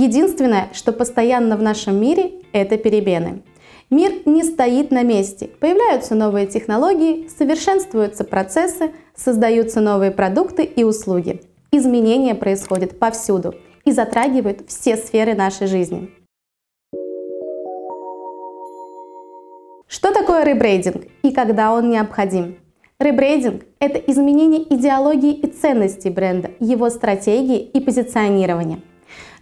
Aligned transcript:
Единственное, 0.00 0.68
что 0.74 0.92
постоянно 0.92 1.56
в 1.56 1.62
нашем 1.62 2.00
мире, 2.00 2.30
это 2.52 2.76
перемены. 2.76 3.42
Мир 3.90 4.12
не 4.26 4.44
стоит 4.44 4.92
на 4.92 5.02
месте. 5.02 5.50
Появляются 5.58 6.14
новые 6.14 6.46
технологии, 6.46 7.28
совершенствуются 7.36 8.22
процессы, 8.22 8.92
создаются 9.16 9.80
новые 9.80 10.12
продукты 10.12 10.62
и 10.62 10.84
услуги. 10.84 11.42
Изменения 11.72 12.36
происходят 12.36 13.00
повсюду 13.00 13.56
и 13.84 13.90
затрагивают 13.90 14.60
все 14.68 14.96
сферы 14.96 15.34
нашей 15.34 15.66
жизни. 15.66 16.10
Что 19.88 20.12
такое 20.12 20.44
ребрейдинг 20.44 21.06
и 21.24 21.32
когда 21.32 21.72
он 21.72 21.90
необходим? 21.90 22.58
Ребрейдинг– 23.00 23.64
это 23.80 23.98
изменение 23.98 24.62
идеологии 24.62 25.32
и 25.32 25.48
ценностей 25.48 26.10
бренда, 26.10 26.52
его 26.60 26.88
стратегии 26.88 27.58
и 27.58 27.80
позиционирования. 27.80 28.80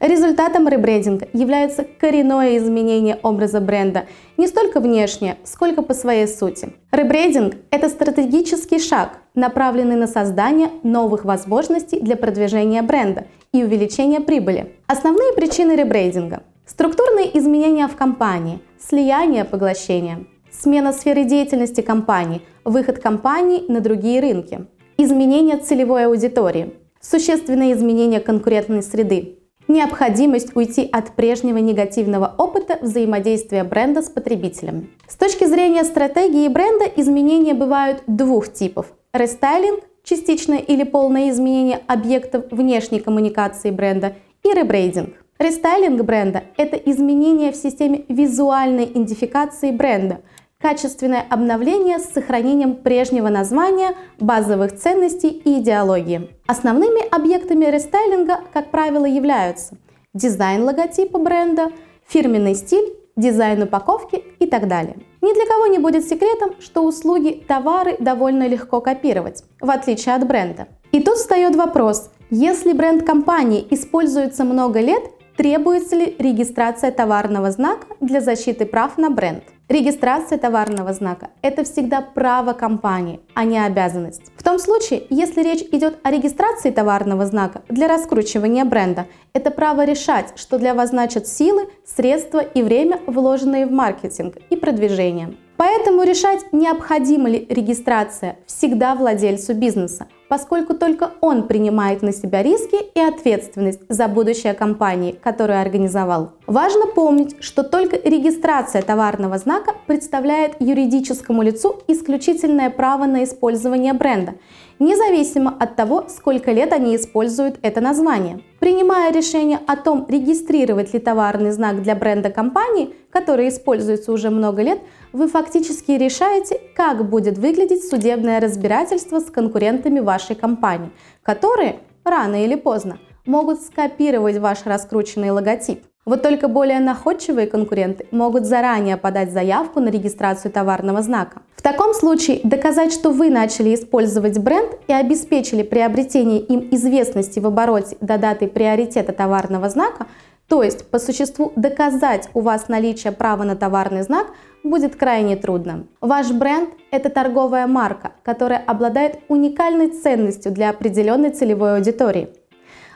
Результатом 0.01 0.69
ребрендинга 0.69 1.27
является 1.33 1.85
коренное 1.99 2.59
изменение 2.59 3.19
образа 3.23 3.61
бренда 3.61 4.05
не 4.37 4.47
столько 4.47 4.81
внешне, 4.81 5.37
сколько 5.45 5.81
по 5.81 5.95
своей 5.95 6.29
сути. 6.29 6.75
Ребрендинг– 6.93 7.55
это 7.71 7.89
стратегический 7.89 8.79
шаг, 8.79 9.19
направленный 9.35 9.97
на 9.97 10.07
создание 10.07 10.69
новых 10.83 11.25
возможностей 11.25 12.01
для 12.01 12.17
продвижения 12.17 12.83
бренда 12.83 13.27
и 13.53 13.65
увеличения 13.65 14.21
прибыли. 14.21 14.75
Основные 14.87 15.33
причины 15.33 15.73
ребрендинга– 15.73 16.43
структурные 16.67 17.37
изменения 17.39 17.89
в 17.89 17.97
компании, 17.97 18.61
слияние, 18.79 19.47
поглощение, 19.47 20.27
смена 20.51 20.93
сферы 20.93 21.25
деятельности 21.25 21.81
компании, 21.81 22.43
выход 22.65 22.99
компании 22.99 23.65
на 23.69 23.81
другие 23.81 24.21
рынки, 24.21 24.67
изменение 24.99 25.57
целевой 25.57 26.05
аудитории, 26.05 26.75
существенные 27.01 27.73
изменения 27.73 28.21
конкурентной 28.21 28.83
среды, 28.83 29.39
необходимость 29.69 30.55
уйти 30.55 30.89
от 30.91 31.13
прежнего 31.13 31.59
негативного 31.59 32.35
опыта 32.39 32.79
взаимодействия 32.81 33.65
бренда 33.65 34.03
с 34.03 34.09
потребителем. 34.09 34.91
С 35.09 35.17
точки 35.17 35.45
зрения 35.45 35.85
стратегии 35.85 36.49
бренда 36.49 36.85
изменения 36.97 37.55
бывают 37.55 38.03
двух 38.07 38.53
типов. 38.53 38.87
Рестайлинг– 39.13 39.81
частичное 40.05 40.59
или 40.59 40.85
полное 40.85 41.31
изменение 41.31 41.81
объектов 41.87 42.45
внешней 42.51 43.01
коммуникации 43.01 43.71
бренда 43.71 44.15
и 44.43 44.53
ребрейдинг. 44.53 45.15
Рестайлинг 45.39 46.03
бренда– 46.03 46.45
это 46.57 46.77
изменение 46.77 47.53
в 47.53 47.57
системе 47.57 48.05
визуальной 48.09 48.85
идентификации 48.85 49.71
бренда, 49.71 50.21
качественное 50.61 51.25
обновление 51.29 51.99
с 51.99 52.13
сохранением 52.13 52.77
прежнего 52.77 53.29
названия, 53.29 53.95
базовых 54.19 54.77
ценностей 54.77 55.29
и 55.29 55.61
идеологии. 55.61 56.31
Основными 56.47 57.07
объектами 57.15 57.67
рестайлинга, 57.67 58.41
как 58.53 58.71
правило, 58.71 59.05
являются 59.05 59.77
дизайн 60.15 60.65
логотипа 60.65 61.19
бренда, 61.19 61.71
фирменный 62.09 62.55
стиль, 62.55 62.97
дизайн 63.17 63.63
упаковки 63.63 64.25
и 64.39 64.47
так 64.47 64.67
далее. 64.69 64.97
Ни 65.23 65.35
для 65.35 65.47
кого 65.47 65.67
не 65.67 65.79
будет 65.79 66.05
секретом, 66.05 66.55
что 66.61 66.83
услуги, 66.83 67.45
товары 67.47 67.97
довольно 67.99 68.47
легко 68.47 68.81
копировать, 68.81 69.45
в 69.61 69.71
отличие 69.71 70.15
от 70.15 70.27
бренда. 70.27 70.69
И 70.93 71.03
тут 71.03 71.17
встает 71.17 71.57
вопрос, 71.57 72.11
если 72.31 72.73
бренд 72.73 73.05
компании 73.05 73.67
используется 73.71 74.45
много 74.45 74.81
лет, 74.81 75.03
требуется 75.37 75.97
ли 75.97 76.17
регистрация 76.19 76.91
товарного 76.91 77.51
знака 77.51 77.87
для 78.01 78.21
защиты 78.21 78.67
прав 78.67 78.97
на 78.99 79.11
бренд? 79.11 79.45
Регистрация 79.69 80.39
товарного 80.39 80.93
знака– 80.93 81.31
это 81.43 81.65
всегда 81.65 82.01
право 82.01 82.53
компании, 82.53 83.19
а 83.35 83.45
не 83.45 83.59
обязанность. 83.59 84.23
В 84.37 84.45
том 84.45 84.61
случае, 84.61 85.03
если 85.11 85.43
речь 85.43 85.63
идет 85.73 85.99
о 86.05 86.13
регистрации 86.13 86.71
товарного 86.71 87.27
знака 87.27 87.63
для 87.69 87.89
раскручивания 87.89 88.65
бренда, 88.65 89.09
это 89.33 89.51
право 89.51 89.85
решать, 89.85 90.35
что 90.37 90.61
для 90.61 90.73
вас 90.73 90.91
значат 90.91 91.27
силы, 91.27 91.69
средства 91.85 92.39
и 92.39 92.63
время, 92.63 93.01
вложенные 93.09 93.67
в 93.67 93.73
маркетинг 93.73 94.37
и 94.51 94.57
продвижение. 94.57 95.35
Поэтому 95.57 96.05
решать, 96.05 96.53
необходима 96.53 97.29
ли 97.29 97.45
регистрация, 97.49 98.37
всегда 98.47 98.95
владельцу 98.95 99.53
бизнеса, 99.55 100.07
поскольку 100.29 100.75
только 100.75 101.11
он 101.21 101.47
принимает 101.47 102.03
на 102.03 102.13
себя 102.13 102.43
риски 102.43 102.77
и 102.95 103.01
ответственность 103.01 103.81
за 103.89 104.09
будущее 104.09 104.55
компании, 104.55 105.13
которую 105.13 105.61
организовал. 105.61 106.33
Важно 106.47 106.87
помнить, 106.87 107.37
что 107.41 107.63
только 107.63 107.97
регистрация 107.97 108.83
товарного 108.83 109.39
знака 109.39 109.73
представляет 109.87 110.57
юридическому 110.61 111.43
лицу 111.43 111.81
исключительное 111.89 112.71
право 112.71 113.07
на 113.07 113.25
использование 113.25 113.93
бренда, 113.93 114.35
независимо 114.79 115.57
от 115.59 115.77
того, 115.77 116.07
сколько 116.09 116.53
лет 116.53 116.73
они 116.73 116.97
используют 116.97 117.59
это 117.63 117.81
название. 117.81 118.41
Принимая 118.61 119.13
решение 119.13 119.61
о 119.67 119.77
том, 119.77 120.07
регистрировать 120.09 120.93
ли 120.95 120.99
товарный 120.99 121.51
знак 121.51 121.83
для 121.83 121.95
бренда 121.95 122.31
компании, 122.31 122.95
который 123.11 123.49
используется 123.49 124.13
уже 124.13 124.31
много 124.31 124.63
лет, 124.63 124.81
вы 125.13 125.29
фактически 125.29 125.93
решаете, 125.93 126.61
как 126.75 127.09
будет 127.09 127.39
выглядеть 127.39 127.89
судебное 127.89 128.41
разбирательство 128.41 129.21
с 129.21 129.25
конкурентами 129.25 130.01
вашей 130.01 130.16
компании, 130.35 130.91
которые 131.23 131.81
рано 132.05 132.45
или 132.45 132.55
поздно 132.55 132.99
могут 133.27 133.61
скопировать 133.61 134.39
ваш 134.39 134.65
раскрученный 134.65 135.31
логотип. 135.31 135.85
Вот 136.05 136.23
только 136.23 136.47
более 136.47 136.79
находчивые 136.79 137.49
конкуренты 137.49 138.07
могут 138.13 138.45
заранее 138.45 138.97
подать 138.97 139.33
заявку 139.33 139.81
на 139.81 139.89
регистрацию 139.89 140.53
товарного 140.53 141.03
знака. 141.03 141.43
В 141.57 141.63
таком 141.63 141.95
случае 141.95 142.41
доказать, 142.45 142.93
что 142.93 143.11
вы 143.11 143.29
начали 143.29 143.75
использовать 143.75 144.39
бренд 144.39 144.79
и 144.87 144.93
обеспечили 144.93 145.65
приобретение 145.65 146.39
им 146.39 146.69
известности 146.71 147.41
в 147.41 147.47
обороте 147.49 147.97
до 148.01 148.19
даты 148.19 148.47
приоритета 148.47 149.13
товарного 149.13 149.69
знака, 149.69 150.07
то 150.47 150.63
есть 150.63 150.89
по 150.89 151.01
существу 151.01 151.53
доказать 151.57 152.29
у 152.35 152.41
вас 152.41 152.69
наличие 152.69 153.13
права 153.13 153.43
на 153.43 153.57
товарный 153.57 154.03
знак 154.03 154.29
будет 154.63 154.95
крайне 154.95 155.35
трудно. 155.35 155.87
Ваш 156.01 156.31
бренд– 156.31 156.71
это 156.97 157.11
торговая 157.11 157.67
марка, 157.67 158.13
которая 158.23 158.59
обладает 158.59 159.21
уникальной 159.29 159.89
ценностью 159.89 160.53
для 160.53 160.71
определенной 160.71 161.31
целевой 161.31 161.77
аудитории. 161.77 162.29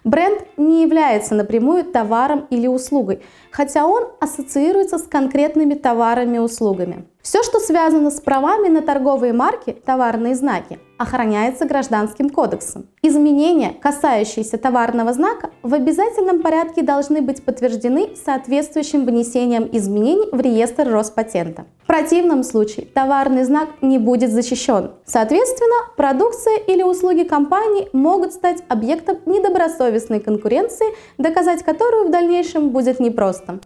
Бренд 0.03 0.47
не 0.57 0.83
является 0.83 1.35
напрямую 1.35 1.85
товаром 1.85 2.47
или 2.51 2.67
услугой, 2.67 3.23
хотя 3.51 3.87
он 3.87 4.09
ассоциируется 4.19 4.99
с 4.99 5.03
конкретными 5.03 5.75
товарами 5.75 6.37
и 6.37 6.41
услугами. 6.41 7.05
Все, 7.23 7.43
что 7.43 7.61
связано 7.61 8.11
с 8.11 8.21
правами 8.21 8.69
на 8.69 8.81
торговые 8.81 9.35
марки, 9.35 9.73
товарные 9.73 10.35
знаки, 10.35 10.79
охраняется 10.97 11.67
Гражданским 11.67 12.31
кодексом. 12.31 12.87
Изменения, 13.03 13.75
касающиеся 13.81 14.57
товарного 14.57 15.13
знака, 15.13 15.51
в 15.63 15.75
обязательном 15.75 16.41
порядке 16.41 16.83
должны 16.83 17.21
быть 17.21 17.45
подтверждены 17.45 18.17
соответствующим 18.17 19.05
внесением 19.05 19.69
изменений 19.71 20.29
в 20.33 20.41
реестр 20.41 20.89
Роспатента. 20.89 21.67
В 21.83 21.87
противном 21.87 22.43
случае 22.43 22.87
товарный 22.87 23.45
знак 23.45 23.69
не 23.83 23.99
будет 23.99 24.31
защищен. 24.31 24.93
Соответственно, 25.05 25.93
продукция 25.97 26.57
или 26.57 26.83
услуги 26.83 27.25
компании 27.25 27.89
могут 27.93 28.33
стать 28.33 28.63
объектом 28.69 29.19
недобросовестной 29.27 30.21
конкуренции, 30.21 30.87
доказать 31.19 31.63
которую 31.65 32.09
в 32.09 32.11
дальнейшем 32.11 32.71
будет 32.71 32.99
непросто. 32.99 33.61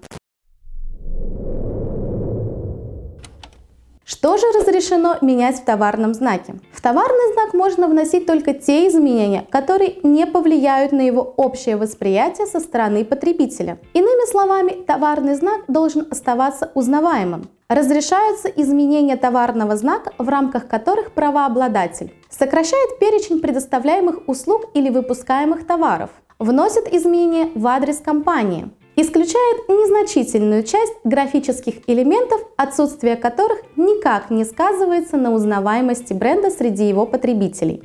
Что 4.06 4.36
же 4.36 4.44
разрешено 4.54 5.16
менять 5.22 5.56
в 5.56 5.64
товарном 5.64 6.12
знаке? 6.12 6.56
В 6.72 6.82
товарный 6.82 7.32
знак 7.32 7.54
можно 7.54 7.88
вносить 7.88 8.26
только 8.26 8.52
те 8.52 8.86
изменения, 8.88 9.46
которые 9.50 9.96
не 10.02 10.26
повлияют 10.26 10.92
на 10.92 11.00
его 11.00 11.22
общее 11.22 11.78
восприятие 11.78 12.46
со 12.46 12.60
стороны 12.60 13.06
потребителя. 13.06 13.78
Иными 13.94 14.30
словами, 14.30 14.72
товарный 14.72 15.34
знак 15.36 15.62
должен 15.68 16.06
оставаться 16.10 16.70
узнаваемым. 16.74 17.48
Разрешаются 17.68 18.48
изменения 18.48 19.16
товарного 19.16 19.74
знака, 19.74 20.12
в 20.18 20.28
рамках 20.28 20.68
которых 20.68 21.12
правообладатель 21.12 22.12
сокращает 22.28 22.98
перечень 22.98 23.40
предоставляемых 23.40 24.28
услуг 24.28 24.66
или 24.74 24.90
выпускаемых 24.90 25.66
товаров, 25.66 26.10
вносит 26.38 26.92
изменения 26.92 27.50
в 27.54 27.66
адрес 27.66 28.00
компании, 28.00 28.70
исключает 28.96 29.68
незначительную 29.68 30.62
часть 30.62 30.94
графических 31.04 31.74
элементов, 31.86 32.40
отсутствие 32.56 33.16
которых 33.16 33.58
никак 33.76 34.30
не 34.30 34.44
сказывается 34.44 35.16
на 35.16 35.32
узнаваемости 35.32 36.12
бренда 36.12 36.50
среди 36.50 36.88
его 36.88 37.06
потребителей. 37.06 37.82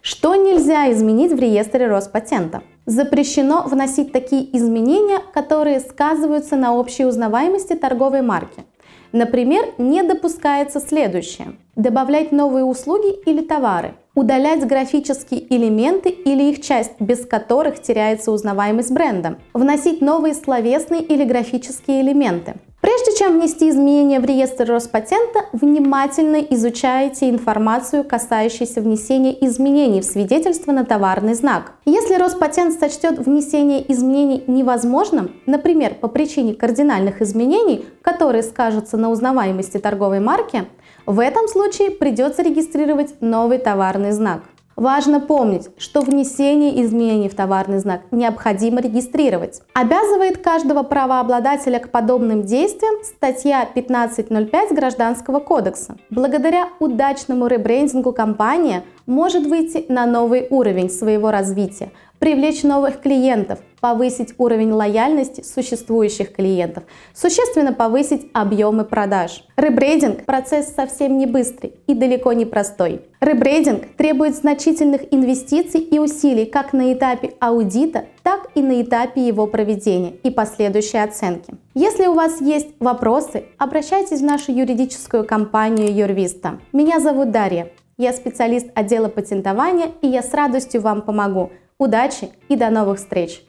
Что 0.00 0.34
нельзя 0.34 0.90
изменить 0.92 1.32
в 1.32 1.38
реестре 1.38 1.86
Роспатента? 1.86 2.62
Запрещено 2.86 3.62
вносить 3.62 4.12
такие 4.12 4.56
изменения, 4.56 5.20
которые 5.32 5.78
сказываются 5.78 6.56
на 6.56 6.74
общей 6.74 7.04
узнаваемости 7.04 7.74
торговой 7.74 8.22
марки. 8.22 8.64
Например, 9.12 9.64
не 9.78 10.02
допускается 10.02 10.80
следующее. 10.80 11.56
добавлять 11.76 12.32
новые 12.32 12.64
услуги 12.64 13.14
или 13.24 13.42
товары, 13.42 13.94
удалять 14.14 14.66
графические 14.66 15.52
элементы 15.54 16.10
или 16.10 16.50
их 16.50 16.60
часть, 16.60 16.92
без 17.00 17.26
которых 17.26 17.80
теряется 17.80 18.30
узнаваемость 18.30 18.92
бренда, 18.92 19.38
вносить 19.54 20.00
новые 20.00 20.34
словесные 20.34 21.02
или 21.02 21.24
графические 21.24 22.02
элементы. 22.02 22.54
Прежде 22.82 23.16
чем 23.16 23.38
внести 23.38 23.70
изменения 23.70 24.18
в 24.18 24.24
реестр 24.24 24.64
Роспатента, 24.64 25.44
внимательно 25.52 26.38
изучайте 26.50 27.30
информацию, 27.30 28.02
касающуюся 28.02 28.80
внесения 28.80 29.32
изменений 29.46 30.00
в 30.00 30.04
свидетельство 30.04 30.72
на 30.72 30.84
товарный 30.84 31.34
знак. 31.34 31.74
Если 31.84 32.14
Роспатент 32.14 32.74
сочтет 32.74 33.20
внесение 33.20 33.90
изменений 33.92 34.42
невозможным, 34.48 35.30
например, 35.46 35.94
по 35.94 36.08
причине 36.08 36.54
кардинальных 36.54 37.22
изменений, 37.22 37.84
которые 38.02 38.42
скажутся 38.42 38.96
на 38.96 39.10
узнаваемости 39.10 39.78
торговой 39.78 40.18
марки, 40.18 40.64
в 41.06 41.20
этом 41.20 41.46
случае 41.46 41.92
придется 41.92 42.42
регистрировать 42.42 43.14
новый 43.20 43.58
товарный 44.02 44.12
знак. 44.12 44.42
Важно 44.74 45.20
помнить, 45.20 45.68
что 45.76 46.00
внесение 46.00 46.82
изменений 46.82 47.28
в 47.28 47.34
товарный 47.34 47.78
знак 47.78 48.00
необходимо 48.10 48.80
регистрировать. 48.80 49.60
Обязывает 49.74 50.38
каждого 50.38 50.82
правообладателя 50.82 51.78
к 51.78 51.90
подобным 51.90 52.42
действиям 52.42 53.04
статья 53.04 53.68
15.05 53.74 54.74
Гражданского 54.74 55.40
кодекса. 55.40 55.96
Благодаря 56.10 56.68
удачному 56.80 57.48
ребрендингу 57.48 58.12
компания 58.12 58.82
может 59.06 59.46
выйти 59.46 59.84
на 59.88 60.06
новый 60.06 60.46
уровень 60.50 60.88
своего 60.90 61.30
развития, 61.30 61.90
привлечь 62.18 62.62
новых 62.62 63.02
клиентов, 63.02 63.58
повысить 63.82 64.34
уровень 64.38 64.70
лояльности 64.70 65.42
существующих 65.42 66.32
клиентов, 66.32 66.84
существенно 67.12 67.72
повысить 67.72 68.28
объемы 68.32 68.84
продаж. 68.84 69.44
Ребрейдинг– 69.56 70.24
процесс 70.26 70.72
совсем 70.72 71.18
не 71.18 71.26
быстрый 71.26 71.74
и 71.88 71.94
далеко 71.94 72.32
не 72.32 72.46
простой. 72.46 73.02
Ребрейдинг 73.20 73.96
требует 73.96 74.36
значительных 74.36 75.12
инвестиций 75.12 75.80
и 75.80 75.98
усилий 75.98 76.46
как 76.46 76.72
на 76.72 76.92
этапе 76.92 77.34
аудита, 77.40 78.04
так 78.22 78.48
и 78.54 78.62
на 78.62 78.80
этапе 78.80 79.26
его 79.26 79.48
проведения 79.48 80.12
и 80.22 80.30
последующей 80.30 80.98
оценки. 80.98 81.52
Если 81.74 82.06
у 82.06 82.14
вас 82.14 82.40
есть 82.40 82.68
вопросы, 82.78 83.46
обращайтесь 83.58 84.20
в 84.20 84.24
нашу 84.24 84.52
юридическую 84.52 85.26
компанию 85.26 85.92
Юрвиста. 85.92 86.60
Меня 86.72 87.00
зовут 87.00 87.32
Дарья. 87.32 87.72
Я 87.98 88.12
специалист 88.12 88.68
отдела 88.76 89.08
патентования, 89.08 89.90
и 90.02 90.06
я 90.06 90.22
с 90.22 90.32
радостью 90.32 90.82
вам 90.82 91.02
помогу. 91.02 91.50
Удачи 91.78 92.30
и 92.48 92.54
до 92.54 92.70
новых 92.70 92.98
встреч! 92.98 93.44